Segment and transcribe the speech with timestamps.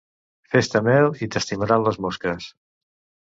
[0.53, 2.47] Fes-te mel i t'estimaran les mosques.